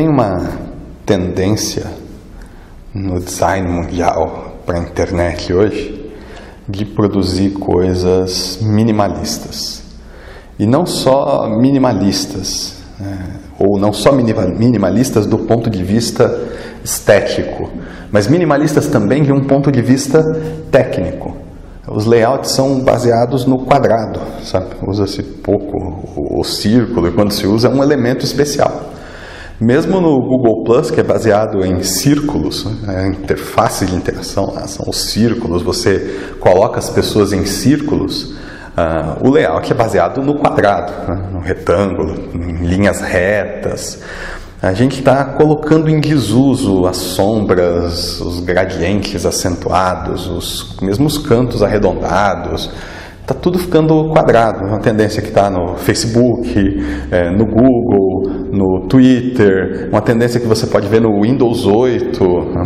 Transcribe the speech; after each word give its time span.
Tem 0.00 0.08
uma 0.08 0.48
tendência 1.04 1.84
no 2.94 3.20
design 3.20 3.68
mundial 3.68 4.62
para 4.64 4.78
a 4.78 4.82
internet 4.82 5.52
hoje 5.52 6.10
de 6.66 6.86
produzir 6.86 7.50
coisas 7.50 8.60
minimalistas. 8.62 9.82
E 10.58 10.64
não 10.64 10.86
só 10.86 11.46
minimalistas, 11.50 12.76
né? 12.98 13.26
ou 13.58 13.78
não 13.78 13.92
só 13.92 14.10
minimalistas 14.10 15.26
do 15.26 15.36
ponto 15.36 15.68
de 15.68 15.84
vista 15.84 16.48
estético, 16.82 17.68
mas 18.10 18.26
minimalistas 18.26 18.86
também 18.86 19.22
de 19.22 19.32
um 19.32 19.44
ponto 19.44 19.70
de 19.70 19.82
vista 19.82 20.24
técnico. 20.70 21.36
Os 21.86 22.06
layouts 22.06 22.52
são 22.52 22.80
baseados 22.80 23.44
no 23.44 23.66
quadrado, 23.66 24.18
sabe? 24.44 24.76
Usa-se 24.80 25.22
pouco 25.22 25.76
o, 26.16 26.40
o 26.40 26.42
círculo 26.42 27.06
e 27.06 27.12
quando 27.12 27.32
se 27.32 27.46
usa 27.46 27.68
é 27.68 27.70
um 27.70 27.82
elemento 27.82 28.24
especial. 28.24 28.90
Mesmo 29.60 30.00
no 30.00 30.18
Google 30.22 30.64
Plus, 30.64 30.90
que 30.90 31.00
é 31.00 31.02
baseado 31.02 31.62
em 31.62 31.82
círculos, 31.82 32.64
né, 32.82 33.04
a 33.04 33.08
interface 33.08 33.84
de 33.84 33.94
interação 33.94 34.54
lá 34.54 34.66
são 34.66 34.86
os 34.88 35.10
círculos, 35.10 35.62
você 35.62 36.18
coloca 36.40 36.78
as 36.78 36.88
pessoas 36.88 37.34
em 37.34 37.44
círculos, 37.44 38.32
uh, 38.32 39.20
o 39.22 39.30
layout 39.30 39.70
é 39.70 39.74
baseado 39.74 40.22
no 40.22 40.36
quadrado, 40.36 40.92
né, 41.06 41.28
no 41.30 41.40
retângulo, 41.40 42.14
em 42.32 42.64
linhas 42.64 43.02
retas. 43.02 44.00
A 44.62 44.72
gente 44.72 45.00
está 45.00 45.24
colocando 45.26 45.90
em 45.90 46.00
desuso 46.00 46.86
as 46.86 46.96
sombras, 46.96 48.18
os 48.18 48.40
gradientes 48.40 49.26
acentuados, 49.26 50.26
os 50.26 50.76
mesmos 50.80 51.18
cantos 51.18 51.62
arredondados, 51.62 52.70
está 53.20 53.34
tudo 53.34 53.58
ficando 53.58 54.10
quadrado. 54.10 54.64
Uma 54.64 54.80
tendência 54.80 55.22
que 55.22 55.28
está 55.28 55.48
no 55.48 55.76
Facebook, 55.76 56.52
é, 57.10 57.30
no 57.30 57.46
Google, 57.46 58.09
no 58.52 58.86
Twitter, 58.88 59.88
uma 59.90 60.00
tendência 60.00 60.40
que 60.40 60.46
você 60.46 60.66
pode 60.66 60.88
ver 60.88 61.00
no 61.00 61.22
Windows 61.22 61.66
8. 61.66 62.24
Né? 62.24 62.62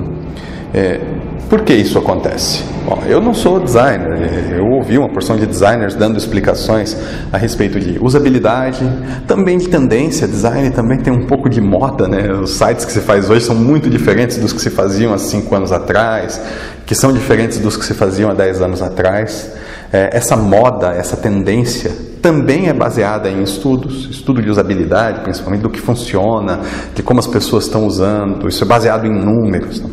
É, 0.72 1.00
por 1.48 1.62
que 1.62 1.74
isso 1.74 1.98
acontece? 1.98 2.64
Bom, 2.84 3.02
eu 3.06 3.20
não 3.20 3.32
sou 3.32 3.60
designer, 3.60 4.56
eu 4.56 4.66
ouvi 4.66 4.98
uma 4.98 5.08
porção 5.08 5.36
de 5.36 5.46
designers 5.46 5.94
dando 5.94 6.18
explicações 6.18 6.96
a 7.32 7.38
respeito 7.38 7.78
de 7.78 7.98
usabilidade, 8.02 8.84
também 9.26 9.56
de 9.56 9.68
tendência, 9.68 10.26
design 10.26 10.70
também 10.70 10.98
tem 10.98 11.12
um 11.12 11.26
pouco 11.26 11.48
de 11.48 11.60
moda, 11.60 12.06
né? 12.08 12.30
Os 12.32 12.50
sites 12.50 12.84
que 12.84 12.92
se 12.92 13.00
faz 13.00 13.30
hoje 13.30 13.44
são 13.44 13.54
muito 13.54 13.88
diferentes 13.88 14.36
dos 14.36 14.52
que 14.52 14.60
se 14.60 14.70
faziam 14.70 15.14
há 15.14 15.18
5 15.18 15.54
anos 15.54 15.72
atrás, 15.72 16.40
que 16.84 16.94
são 16.94 17.12
diferentes 17.12 17.58
dos 17.58 17.76
que 17.76 17.84
se 17.84 17.94
faziam 17.94 18.30
há 18.30 18.34
10 18.34 18.60
anos 18.60 18.82
atrás 18.82 19.52
é, 19.94 20.10
essa 20.12 20.36
moda, 20.36 20.88
essa 20.88 21.16
tendência 21.16 21.92
também 22.24 22.68
é 22.68 22.72
baseada 22.72 23.28
em 23.28 23.42
estudos, 23.42 24.08
estudo 24.10 24.40
de 24.40 24.48
usabilidade, 24.48 25.20
principalmente 25.20 25.60
do 25.60 25.68
que 25.68 25.78
funciona, 25.78 26.60
de 26.94 27.02
como 27.02 27.20
as 27.20 27.26
pessoas 27.26 27.64
estão 27.64 27.86
usando, 27.86 28.48
isso 28.48 28.64
é 28.64 28.66
baseado 28.66 29.06
em 29.06 29.12
números. 29.12 29.78
Né? 29.82 29.90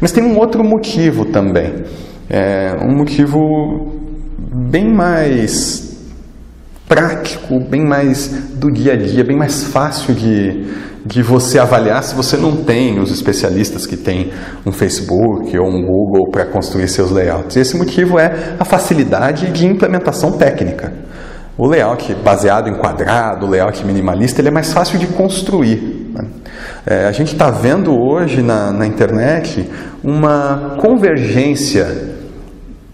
Mas 0.00 0.10
tem 0.10 0.24
um 0.24 0.36
outro 0.36 0.64
motivo 0.64 1.26
também, 1.26 1.84
é, 2.28 2.76
um 2.82 2.96
motivo 2.96 3.92
bem 4.36 4.92
mais 4.92 5.96
prático, 6.88 7.60
bem 7.60 7.86
mais 7.86 8.26
do 8.56 8.72
dia 8.72 8.94
a 8.94 8.96
dia, 8.96 9.22
bem 9.22 9.36
mais 9.36 9.62
fácil 9.62 10.14
de, 10.14 10.66
de 11.06 11.22
você 11.22 11.60
avaliar 11.60 12.02
se 12.02 12.12
você 12.12 12.36
não 12.36 12.56
tem 12.56 12.98
os 12.98 13.12
especialistas 13.12 13.86
que 13.86 13.96
tem 13.96 14.32
um 14.66 14.72
Facebook 14.72 15.56
ou 15.56 15.68
um 15.68 15.86
Google 15.86 16.28
para 16.32 16.44
construir 16.44 16.88
seus 16.88 17.12
layouts. 17.12 17.54
E 17.54 17.60
esse 17.60 17.76
motivo 17.76 18.18
é 18.18 18.56
a 18.58 18.64
facilidade 18.64 19.52
de 19.52 19.64
implementação 19.64 20.32
técnica. 20.32 20.92
O 21.58 21.66
layout 21.66 22.14
baseado 22.14 22.68
em 22.68 22.74
quadrado, 22.74 23.44
o 23.44 23.50
layout 23.50 23.84
minimalista, 23.84 24.40
ele 24.40 24.46
é 24.46 24.50
mais 24.52 24.72
fácil 24.72 24.96
de 24.96 25.08
construir. 25.08 26.12
Né? 26.14 26.24
É, 26.86 27.06
a 27.06 27.12
gente 27.12 27.32
está 27.32 27.50
vendo 27.50 27.92
hoje 28.00 28.42
na, 28.42 28.70
na 28.70 28.86
internet 28.86 29.68
uma 30.02 30.76
convergência 30.80 32.14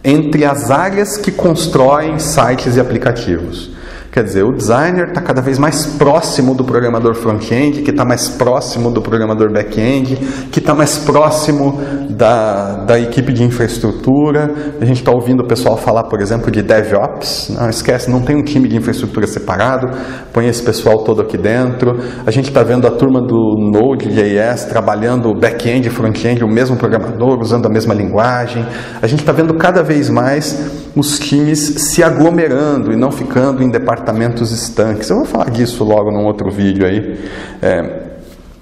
entre 0.02 0.46
as 0.46 0.70
áreas 0.70 1.18
que 1.18 1.30
constroem 1.30 2.18
sites 2.18 2.76
e 2.76 2.80
aplicativos. 2.80 3.70
Quer 4.14 4.22
dizer, 4.22 4.44
o 4.44 4.52
designer 4.52 5.08
está 5.08 5.20
cada 5.20 5.42
vez 5.42 5.58
mais 5.58 5.86
próximo 5.86 6.54
do 6.54 6.62
programador 6.62 7.16
front-end, 7.16 7.82
que 7.82 7.90
está 7.90 8.04
mais 8.04 8.28
próximo 8.28 8.88
do 8.92 9.02
programador 9.02 9.52
back-end, 9.52 10.14
que 10.52 10.60
está 10.60 10.72
mais 10.72 10.96
próximo 10.98 11.80
da, 12.10 12.84
da 12.84 12.96
equipe 12.96 13.32
de 13.32 13.42
infraestrutura. 13.42 14.54
A 14.80 14.84
gente 14.84 14.98
está 14.98 15.10
ouvindo 15.10 15.40
o 15.40 15.48
pessoal 15.48 15.76
falar, 15.76 16.04
por 16.04 16.20
exemplo, 16.20 16.48
de 16.48 16.62
DevOps. 16.62 17.56
Não 17.58 17.68
esquece, 17.68 18.08
não 18.08 18.20
tem 18.20 18.36
um 18.36 18.44
time 18.44 18.68
de 18.68 18.76
infraestrutura 18.76 19.26
separado, 19.26 19.88
põe 20.32 20.46
esse 20.46 20.62
pessoal 20.62 21.02
todo 21.02 21.20
aqui 21.20 21.36
dentro. 21.36 21.98
A 22.24 22.30
gente 22.30 22.50
está 22.50 22.62
vendo 22.62 22.86
a 22.86 22.92
turma 22.92 23.20
do 23.20 23.56
Node.js 23.58 24.66
trabalhando 24.66 25.34
back-end 25.34 25.88
e 25.88 25.90
front-end, 25.90 26.44
o 26.44 26.48
mesmo 26.48 26.76
programador, 26.76 27.40
usando 27.40 27.66
a 27.66 27.68
mesma 27.68 27.92
linguagem. 27.92 28.64
A 29.02 29.08
gente 29.08 29.22
está 29.22 29.32
vendo 29.32 29.54
cada 29.54 29.82
vez 29.82 30.08
mais 30.08 30.84
os 30.94 31.18
times 31.18 31.58
se 31.58 32.00
aglomerando 32.00 32.92
e 32.92 32.96
não 32.96 33.10
ficando 33.10 33.60
em 33.60 33.68
departamentos 33.68 34.03
estanques. 34.50 35.08
Eu 35.10 35.16
vou 35.16 35.24
falar 35.24 35.50
disso 35.50 35.84
logo 35.84 36.10
num 36.10 36.24
outro 36.24 36.50
vídeo 36.50 36.86
aí. 36.86 37.18
É, 37.62 38.03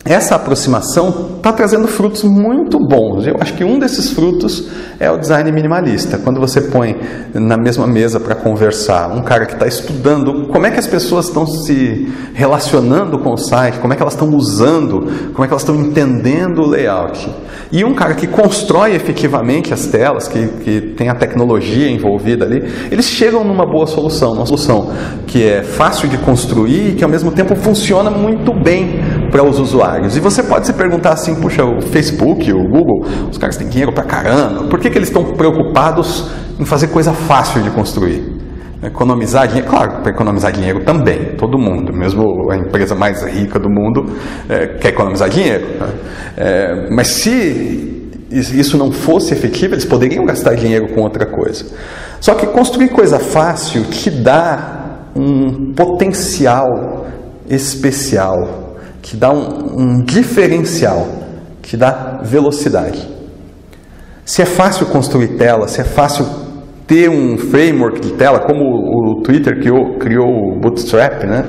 essa 0.04 0.34
aproximação 0.34 1.36
está 1.36 1.52
trazendo 1.52 1.86
frutos 1.86 2.24
muito 2.24 2.78
bons. 2.78 3.24
Eu 3.24 3.36
acho 3.38 3.54
que 3.54 3.62
um 3.62 3.78
desses 3.78 4.10
frutos 4.10 4.68
é 4.98 5.08
o 5.10 5.16
design 5.16 5.50
minimalista. 5.52 6.18
Quando 6.18 6.40
você 6.40 6.60
põe 6.60 6.96
na 7.32 7.56
mesma 7.56 7.86
mesa 7.86 8.18
para 8.18 8.34
conversar 8.34 9.08
um 9.12 9.22
cara 9.22 9.46
que 9.46 9.52
está 9.52 9.66
estudando 9.66 10.48
como 10.48 10.66
é 10.66 10.70
que 10.70 10.78
as 10.78 10.88
pessoas 10.88 11.26
estão 11.26 11.46
se 11.46 12.12
relacionando 12.34 13.18
com 13.18 13.32
o 13.32 13.36
site, 13.36 13.78
como 13.78 13.92
é 13.92 13.96
que 13.96 14.02
elas 14.02 14.14
estão 14.14 14.28
usando, 14.30 15.30
como 15.32 15.44
é 15.44 15.46
que 15.46 15.52
elas 15.52 15.62
estão 15.62 15.76
entendendo 15.76 16.62
o 16.62 16.66
layout, 16.66 17.30
e 17.70 17.84
um 17.84 17.94
cara 17.94 18.14
que 18.14 18.26
constrói 18.26 18.94
efetivamente 18.94 19.72
as 19.72 19.86
telas, 19.86 20.28
que, 20.28 20.46
que 20.62 20.80
tem 20.96 21.08
a 21.08 21.14
tecnologia 21.14 21.88
envolvida 21.88 22.44
ali, 22.44 22.62
eles 22.90 23.06
chegam 23.06 23.44
numa 23.44 23.64
boa 23.64 23.86
solução, 23.86 24.34
uma 24.34 24.46
solução 24.46 24.90
que 25.26 25.42
é 25.42 25.62
fácil 25.62 26.08
de 26.08 26.18
construir 26.18 26.90
e 26.90 26.94
que 26.94 27.04
ao 27.04 27.10
mesmo 27.10 27.30
tempo 27.30 27.54
funciona 27.54 28.10
muito 28.10 28.52
bem 28.52 29.00
para 29.32 29.42
os 29.42 29.58
usuários. 29.58 30.14
E 30.14 30.20
você 30.20 30.42
pode 30.42 30.66
se 30.66 30.74
perguntar 30.74 31.14
assim, 31.14 31.34
puxa, 31.34 31.64
o 31.64 31.80
Facebook, 31.80 32.52
o 32.52 32.62
Google, 32.68 33.06
os 33.30 33.38
caras 33.38 33.56
têm 33.56 33.66
dinheiro 33.66 33.90
para 33.90 34.04
caramba, 34.04 34.64
por 34.64 34.78
que, 34.78 34.90
que 34.90 34.98
eles 34.98 35.08
estão 35.08 35.24
preocupados 35.24 36.30
em 36.60 36.66
fazer 36.66 36.88
coisa 36.88 37.14
fácil 37.14 37.62
de 37.62 37.70
construir? 37.70 38.22
Economizar 38.82 39.48
dinheiro, 39.48 39.68
claro, 39.70 40.02
para 40.02 40.10
economizar 40.10 40.52
dinheiro 40.52 40.84
também, 40.84 41.34
todo 41.38 41.56
mundo, 41.56 41.96
mesmo 41.96 42.50
a 42.50 42.56
empresa 42.56 42.94
mais 42.94 43.22
rica 43.22 43.58
do 43.58 43.70
mundo 43.70 44.04
é, 44.48 44.66
quer 44.78 44.88
economizar 44.90 45.30
dinheiro. 45.30 45.66
Né? 45.80 45.88
É, 46.36 46.88
mas 46.90 47.06
se 47.06 48.10
isso 48.30 48.76
não 48.76 48.92
fosse 48.92 49.32
efetivo, 49.32 49.74
eles 49.74 49.84
poderiam 49.84 50.26
gastar 50.26 50.54
dinheiro 50.56 50.88
com 50.94 51.00
outra 51.00 51.24
coisa. 51.24 51.64
Só 52.20 52.34
que 52.34 52.46
construir 52.48 52.88
coisa 52.88 53.18
fácil 53.18 53.84
te 53.84 54.10
dá 54.10 54.80
um 55.16 55.72
potencial 55.74 57.06
especial 57.48 58.61
que 59.02 59.16
dá 59.16 59.30
um, 59.30 59.80
um 59.80 60.04
diferencial, 60.04 61.06
que 61.60 61.76
dá 61.76 62.20
velocidade. 62.22 63.06
Se 64.24 64.40
é 64.40 64.46
fácil 64.46 64.86
construir 64.86 65.36
tela, 65.36 65.66
se 65.66 65.80
é 65.80 65.84
fácil 65.84 66.24
ter 66.86 67.10
um 67.10 67.36
framework 67.36 68.00
de 68.00 68.12
tela, 68.12 68.40
como 68.40 68.62
o 68.64 69.22
Twitter 69.22 69.58
criou, 69.60 69.98
criou 69.98 70.28
o 70.28 70.60
Bootstrap, 70.60 71.24
né? 71.24 71.44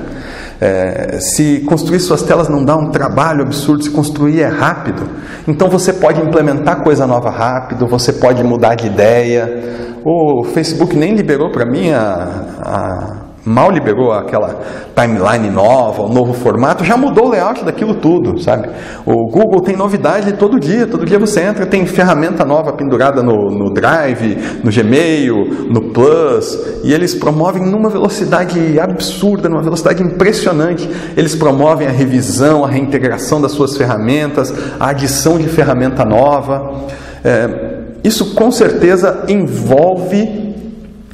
É, 0.60 1.18
se 1.20 1.60
construir 1.60 2.00
suas 2.00 2.22
telas 2.22 2.48
não 2.48 2.64
dá 2.64 2.76
um 2.76 2.90
trabalho 2.90 3.42
absurdo, 3.42 3.82
se 3.82 3.90
construir 3.90 4.40
é 4.40 4.46
rápido, 4.46 5.02
então 5.46 5.68
você 5.68 5.92
pode 5.92 6.20
implementar 6.20 6.82
coisa 6.82 7.06
nova 7.06 7.28
rápido, 7.28 7.86
você 7.86 8.12
pode 8.12 8.42
mudar 8.42 8.74
de 8.74 8.86
ideia. 8.86 10.00
O 10.04 10.44
Facebook 10.44 10.96
nem 10.96 11.14
liberou 11.14 11.50
para 11.50 11.66
mim 11.66 11.90
a, 11.90 12.44
a 12.62 13.23
mal 13.44 13.70
liberou 13.70 14.10
aquela 14.12 14.60
timeline 14.94 15.50
nova, 15.50 16.02
o 16.02 16.08
novo 16.08 16.32
formato, 16.32 16.84
já 16.84 16.96
mudou 16.96 17.26
o 17.26 17.30
layout 17.30 17.64
daquilo 17.64 17.94
tudo, 17.94 18.40
sabe? 18.40 18.68
O 19.04 19.28
Google 19.30 19.60
tem 19.60 19.76
novidade 19.76 20.32
todo 20.34 20.58
dia, 20.58 20.86
todo 20.86 21.04
dia 21.04 21.18
você 21.18 21.42
entra, 21.42 21.66
tem 21.66 21.84
ferramenta 21.84 22.44
nova 22.44 22.72
pendurada 22.72 23.22
no, 23.22 23.50
no 23.50 23.72
Drive, 23.72 24.38
no 24.62 24.70
Gmail, 24.70 25.68
no 25.68 25.92
Plus, 25.92 26.58
e 26.82 26.92
eles 26.92 27.14
promovem 27.14 27.62
numa 27.62 27.90
velocidade 27.90 28.78
absurda, 28.80 29.48
numa 29.48 29.62
velocidade 29.62 30.02
impressionante. 30.02 30.88
Eles 31.16 31.34
promovem 31.34 31.86
a 31.86 31.90
revisão, 31.90 32.64
a 32.64 32.68
reintegração 32.68 33.40
das 33.40 33.52
suas 33.52 33.76
ferramentas, 33.76 34.54
a 34.80 34.88
adição 34.88 35.38
de 35.38 35.48
ferramenta 35.48 36.04
nova. 36.04 36.86
É, 37.22 37.74
isso 38.02 38.34
com 38.34 38.50
certeza 38.50 39.24
envolve 39.28 40.43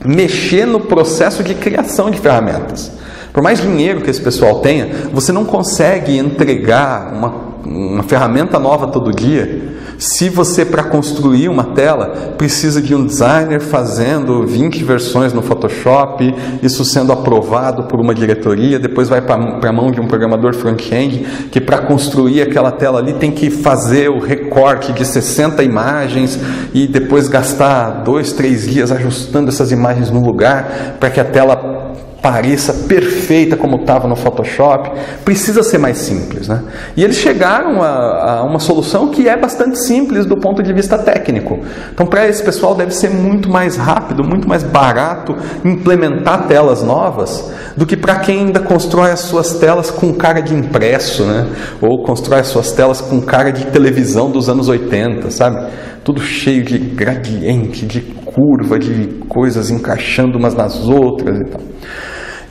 mexer 0.05 0.67
no 0.67 0.81
processo 0.81 1.43
de 1.43 1.55
criação 1.55 2.11
de 2.11 2.19
ferramentas. 2.19 2.93
Por 3.33 3.43
mais 3.43 3.61
dinheiro 3.61 4.01
que 4.01 4.11
esse 4.11 4.21
pessoal 4.21 4.61
tenha, 4.61 5.09
você 5.13 5.31
não 5.31 5.45
consegue 5.45 6.19
entregar 6.19 7.13
uma 7.13 7.51
uma 7.65 8.03
ferramenta 8.03 8.59
nova 8.59 8.87
todo 8.87 9.13
dia, 9.13 9.80
se 10.01 10.31
você, 10.31 10.65
para 10.65 10.83
construir 10.83 11.51
uma 11.51 11.63
tela, 11.63 12.35
precisa 12.39 12.81
de 12.81 12.95
um 12.95 13.05
designer 13.05 13.61
fazendo 13.61 14.47
20 14.47 14.83
versões 14.83 15.35
no 15.35 15.43
Photoshop, 15.43 16.35
isso 16.63 16.87
sendo 16.87 17.13
aprovado 17.13 17.85
por 17.85 18.01
uma 18.01 18.15
diretoria, 18.15 18.79
depois 18.79 19.11
vai 19.11 19.21
para 19.21 19.35
a 19.37 19.73
mão 19.73 19.91
de 19.91 20.01
um 20.01 20.07
programador 20.07 20.55
front-end, 20.55 21.49
que 21.51 21.61
para 21.61 21.79
construir 21.79 22.41
aquela 22.41 22.73
tela 22.73 22.99
ali 22.99 23.13
tem 23.13 23.31
que 23.31 23.51
fazer 23.51 24.09
o 24.09 24.19
recorte 24.19 24.91
de 24.95 25.05
60 25.05 25.63
imagens 25.63 26.41
e 26.73 26.87
depois 26.87 27.29
gastar 27.29 28.03
dois, 28.03 28.33
três 28.33 28.67
dias 28.67 28.91
ajustando 28.91 29.51
essas 29.51 29.71
imagens 29.71 30.11
no 30.11 30.25
lugar 30.25 30.97
para 30.99 31.11
que 31.11 31.21
a 31.21 31.25
tela 31.25 31.80
pareça 32.23 32.73
perfeita 32.87 33.57
como 33.57 33.77
estava 33.77 34.07
no 34.07 34.15
Photoshop, 34.15 34.91
precisa 35.25 35.63
ser 35.63 35.79
mais 35.79 35.99
simples. 35.99 36.49
Né? 36.49 36.63
E 36.97 37.03
eles 37.03 37.17
chegaram 37.17 37.83
a, 37.83 38.39
a, 38.39 38.43
uma 38.43 38.59
solução 38.59 39.09
que 39.09 39.29
é 39.29 39.37
bastante 39.37 39.79
simples 39.79 40.27
do 40.27 40.37
ponto 40.37 40.63
de 40.63 40.73
vista 40.73 40.99
técnico. 40.99 41.61
Então, 41.93 42.07
para 42.07 42.29
esse 42.29 42.43
pessoal, 42.43 42.75
deve 42.75 42.93
ser 42.93 43.11
muito 43.11 43.49
mais 43.49 43.77
rápido, 43.77 44.23
muito 44.23 44.49
mais 44.49 44.63
barato 44.63 45.37
implementar 45.65 46.47
telas 46.47 46.83
novas 46.83 47.51
do 47.77 47.87
que 47.87 47.97
para 47.97 48.17
quem 48.17 48.41
ainda 48.41 48.61
constrói 48.61 49.11
as 49.11 49.21
suas 49.21 49.55
telas 49.55 49.91
com 49.91 50.13
cara 50.13 50.41
de 50.41 50.55
impresso, 50.55 51.25
né? 51.25 51.47
ou 51.81 52.03
constrói 52.03 52.41
as 52.41 52.49
suas 52.49 52.73
telas 52.73 53.01
com 53.01 53.21
cara 53.21 53.51
de 53.51 53.67
televisão 53.67 54.31
dos 54.31 54.49
anos 54.49 54.69
80, 54.69 55.31
sabe? 55.31 55.67
Tudo 56.05 56.21
cheio 56.21 56.65
de 56.65 56.79
gradiente, 56.79 57.87
de 57.87 58.01
curva, 58.33 58.79
de 58.79 59.21
coisas 59.29 59.71
encaixando 59.71 60.39
umas 60.39 60.55
nas 60.55 60.89
outras 60.89 61.39
e 61.39 61.45
tal. 61.45 61.61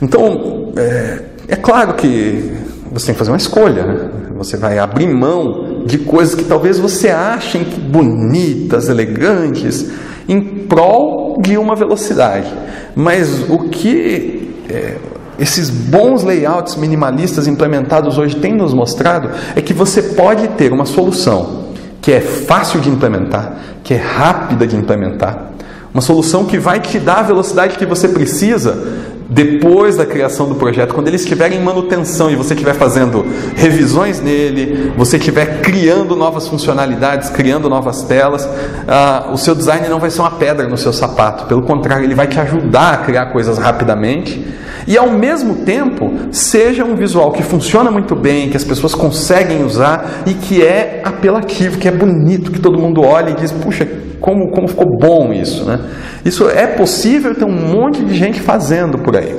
Então, 0.02 0.72
é, 0.76 1.22
é 1.48 1.56
claro 1.56 1.94
que 1.94 2.52
você 2.90 3.06
tem 3.06 3.14
que 3.14 3.18
fazer 3.18 3.30
uma 3.30 3.36
escolha. 3.36 3.86
Né? 3.86 4.10
Você 4.36 4.56
vai 4.56 4.78
abrir 4.78 5.06
mão 5.06 5.84
de 5.84 5.98
coisas 5.98 6.34
que 6.34 6.44
talvez 6.44 6.78
você 6.78 7.10
achem 7.10 7.64
bonitas, 7.90 8.88
elegantes, 8.88 9.90
em 10.28 10.40
prol 10.66 11.40
de 11.40 11.56
uma 11.56 11.76
velocidade. 11.76 12.52
Mas 12.94 13.48
o 13.48 13.68
que 13.68 14.54
é, 14.68 14.96
esses 15.38 15.70
bons 15.70 16.22
layouts 16.22 16.76
minimalistas 16.76 17.46
implementados 17.46 18.18
hoje 18.18 18.36
têm 18.36 18.54
nos 18.54 18.74
mostrado 18.74 19.30
é 19.56 19.60
que 19.60 19.72
você 19.72 20.02
pode 20.02 20.48
ter 20.48 20.72
uma 20.72 20.84
solução 20.84 21.70
que 22.00 22.12
é 22.12 22.20
fácil 22.20 22.80
de 22.80 22.88
implementar, 22.88 23.56
que 23.82 23.94
é 23.94 23.96
rápida 23.96 24.66
de 24.66 24.76
implementar, 24.76 25.50
uma 25.92 26.00
solução 26.00 26.44
que 26.44 26.58
vai 26.58 26.80
te 26.80 26.98
dar 26.98 27.18
a 27.18 27.22
velocidade 27.22 27.76
que 27.76 27.86
você 27.86 28.08
precisa 28.08 29.08
depois 29.30 29.96
da 29.96 30.04
criação 30.04 30.48
do 30.48 30.56
projeto, 30.56 30.92
quando 30.92 31.06
ele 31.06 31.14
estiver 31.14 31.52
em 31.52 31.62
manutenção 31.62 32.28
e 32.28 32.34
você 32.34 32.52
estiver 32.52 32.74
fazendo 32.74 33.24
revisões 33.54 34.20
nele, 34.20 34.92
você 34.96 35.18
estiver 35.18 35.60
criando 35.60 36.16
novas 36.16 36.48
funcionalidades, 36.48 37.30
criando 37.30 37.70
novas 37.70 38.02
telas, 38.02 38.44
uh, 38.44 39.32
o 39.32 39.38
seu 39.38 39.54
design 39.54 39.88
não 39.88 40.00
vai 40.00 40.10
ser 40.10 40.20
uma 40.20 40.32
pedra 40.32 40.66
no 40.66 40.76
seu 40.76 40.92
sapato. 40.92 41.46
Pelo 41.46 41.62
contrário, 41.62 42.04
ele 42.04 42.14
vai 42.14 42.26
te 42.26 42.40
ajudar 42.40 42.94
a 42.94 42.96
criar 42.96 43.26
coisas 43.26 43.56
rapidamente 43.56 44.44
e 44.84 44.98
ao 44.98 45.12
mesmo 45.12 45.56
tempo 45.64 46.12
seja 46.32 46.84
um 46.84 46.96
visual 46.96 47.30
que 47.30 47.44
funciona 47.44 47.88
muito 47.88 48.16
bem, 48.16 48.50
que 48.50 48.56
as 48.56 48.64
pessoas 48.64 48.96
conseguem 48.96 49.64
usar 49.64 50.24
e 50.26 50.34
que 50.34 50.60
é 50.60 51.02
apelativo, 51.04 51.78
que 51.78 51.86
é 51.86 51.92
bonito, 51.92 52.50
que 52.50 52.58
todo 52.58 52.76
mundo 52.76 53.02
olha 53.02 53.30
e 53.30 53.34
diz, 53.34 53.52
puxa, 53.52 53.86
como, 54.20 54.50
como 54.50 54.68
ficou 54.68 54.86
bom 54.98 55.32
isso, 55.32 55.64
né? 55.64 55.80
Isso 56.24 56.48
é 56.48 56.66
possível, 56.66 57.34
tem 57.34 57.46
um 57.46 57.50
monte 57.50 58.04
de 58.04 58.14
gente 58.14 58.40
fazendo 58.40 58.98
por 58.98 59.16
aí. 59.16 59.34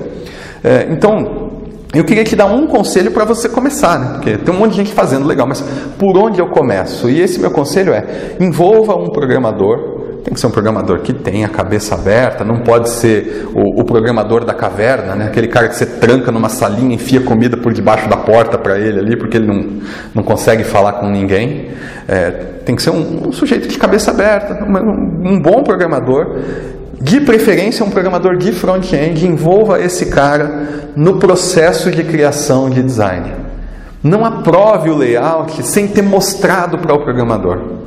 É, 0.64 0.88
então, 0.90 1.52
eu 1.94 2.06
queria 2.06 2.24
te 2.24 2.36
dar 2.36 2.46
um 2.46 2.68
conselho 2.68 3.12
para 3.12 3.26
você 3.26 3.50
começar, 3.50 4.00
né? 4.00 4.10
Porque 4.14 4.38
tem 4.38 4.54
um 4.54 4.58
monte 4.58 4.72
de 4.72 4.78
gente 4.78 4.94
fazendo 4.94 5.28
legal, 5.28 5.46
mas 5.46 5.62
por 6.00 6.18
onde 6.18 6.40
eu 6.40 6.48
começo? 6.48 7.10
E 7.10 7.20
esse 7.20 7.40
meu 7.40 7.52
conselho 7.52 7.94
é: 7.94 8.36
envolva 8.40 8.96
um 8.96 9.10
programador 9.10 9.91
tem 10.24 10.34
que 10.34 10.40
ser 10.40 10.48
um 10.48 10.52
programador 10.52 11.00
que 11.00 11.14
tenha 11.14 11.48
a 11.48 11.50
cabeça 11.50 11.96
aberta, 11.96 12.44
não 12.44 12.60
pode 12.60 12.90
ser 12.90 13.48
o, 13.54 13.82
o, 13.82 13.84
programador 13.84 14.46
da 14.46 14.54
caverna, 14.54 15.16
né? 15.16 15.26
aquele 15.26 15.48
cara 15.48 15.68
que 15.68 15.76
você 15.76 15.86
tranca 15.86 16.32
numa 16.32 16.50
salinha, 16.50 16.94
enfia 16.94 17.22
comida 17.22 17.58
por 17.58 17.74
debaixo 17.74 18.08
da 18.08 18.18
porta 18.18 18.58
para 18.58 18.80
ele 18.80 19.00
ali, 19.00 19.18
porque 19.18 19.38
ele 19.38 19.48
não, 19.48 19.82
não 20.14 20.24
consegue 20.24 20.64
falar 20.64 20.94
com 20.94 21.10
ninguém. 21.10 21.70
É, 22.08 22.30
tem 22.66 22.76
que 22.76 22.84
ser 22.84 22.92
um, 22.92 23.30
um, 23.30 23.32
sujeito 23.32 23.68
de 23.68 23.78
cabeça 23.78 24.12
aberta, 24.12 24.64
um, 24.64 25.34
um 25.34 25.42
bom 25.42 25.64
programador, 25.64 26.38
de 27.02 27.20
preferência 27.22 27.84
um 27.84 27.90
programador 27.90 28.38
de 28.38 28.52
front-end, 28.52 29.26
envolva 29.26 29.82
esse 29.82 30.06
cara 30.06 30.68
no 30.96 31.18
processo 31.18 31.90
de 31.90 32.04
criação 32.04 32.70
de 32.70 32.84
design. 32.84 33.34
Não 34.04 34.24
aprove 34.24 34.90
o 34.90 34.98
layout 34.98 35.66
sem 35.66 35.88
ter 35.88 36.04
mostrado 36.04 36.78
para 36.78 36.94
o 36.94 37.04
programador. 37.04 37.81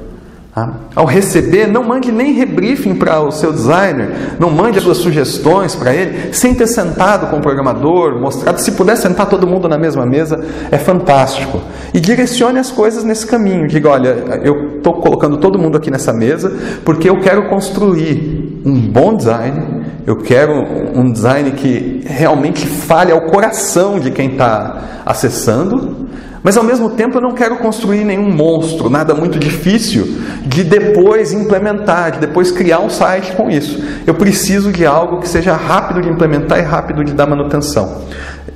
Tá? 0.54 0.72
Ao 0.94 1.04
receber, 1.04 1.66
não 1.66 1.82
mande 1.82 2.12
nem 2.12 2.32
rebriefing 2.32 2.94
para 2.94 3.20
o 3.20 3.32
seu 3.32 3.52
designer, 3.52 4.36
não 4.38 4.50
mande 4.50 4.78
as 4.78 4.84
suas 4.84 4.98
sugestões 4.98 5.74
para 5.74 5.92
ele, 5.92 6.32
sem 6.32 6.54
ter 6.54 6.68
sentado 6.68 7.28
com 7.28 7.38
o 7.38 7.40
programador, 7.40 8.20
mostrado. 8.20 8.60
Se 8.60 8.70
puder 8.70 8.96
sentar 8.96 9.28
todo 9.28 9.48
mundo 9.48 9.68
na 9.68 9.76
mesma 9.76 10.06
mesa, 10.06 10.44
é 10.70 10.78
fantástico. 10.78 11.60
E 11.92 11.98
direcione 11.98 12.60
as 12.60 12.70
coisas 12.70 13.02
nesse 13.02 13.26
caminho. 13.26 13.66
Diga: 13.66 13.88
olha, 13.88 14.40
eu 14.44 14.76
estou 14.76 14.94
colocando 15.00 15.38
todo 15.38 15.58
mundo 15.58 15.76
aqui 15.76 15.90
nessa 15.90 16.12
mesa 16.12 16.56
porque 16.84 17.10
eu 17.10 17.18
quero 17.18 17.48
construir 17.48 18.62
um 18.64 18.80
bom 18.80 19.16
design, 19.16 19.84
eu 20.06 20.18
quero 20.18 20.52
um 20.94 21.10
design 21.10 21.50
que 21.50 22.04
realmente 22.06 22.64
fale 22.64 23.10
ao 23.10 23.22
coração 23.22 23.98
de 23.98 24.12
quem 24.12 24.30
está 24.32 25.02
acessando 25.04 26.04
mas 26.44 26.58
ao 26.58 26.62
mesmo 26.62 26.91
tempo 26.91 27.17
eu 27.17 27.23
não 27.23 27.32
quero 27.32 27.56
construir 27.56 28.05
nenhum 28.05 28.31
monstro, 28.31 28.91
nada 28.91 29.14
muito 29.14 29.38
difícil 29.38 30.19
de 30.44 30.62
depois 30.62 31.32
implementar, 31.32 32.12
de 32.12 32.19
depois 32.19 32.52
criar 32.52 32.81
um 32.81 32.91
site 32.91 33.32
com 33.32 33.50
isso. 33.50 33.82
Eu 34.06 34.12
preciso 34.12 34.70
de 34.70 34.85
algo 34.85 35.20
que 35.20 35.29
seja 35.29 35.56
rápido 35.56 36.02
de 36.02 36.11
implementar 36.11 36.58
e 36.58 36.62
rápido 36.62 37.02
de 37.02 37.14
dar 37.14 37.26
manutenção. 37.26 38.02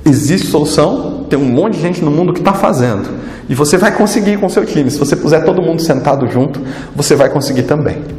Existe 0.05 0.45
solução, 0.45 1.25
tem 1.27 1.39
um 1.39 1.45
monte 1.45 1.77
de 1.77 1.81
gente 1.81 2.05
no 2.05 2.11
mundo 2.11 2.31
que 2.31 2.39
está 2.39 2.53
fazendo. 2.53 3.09
E 3.49 3.55
você 3.55 3.75
vai 3.75 3.91
conseguir 3.91 4.37
com 4.37 4.47
seu 4.47 4.63
time. 4.63 4.91
Se 4.91 4.99
você 4.99 5.15
puser 5.15 5.43
todo 5.43 5.59
mundo 5.59 5.81
sentado 5.81 6.29
junto, 6.29 6.61
você 6.95 7.15
vai 7.15 7.29
conseguir 7.29 7.63
também. 7.63 8.18